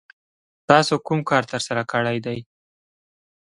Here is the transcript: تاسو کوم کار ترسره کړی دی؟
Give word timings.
تاسو 0.69 0.93
کوم 1.07 1.19
کار 1.29 1.43
ترسره 1.51 1.83
کړی 1.91 2.17
دی؟ 2.25 2.39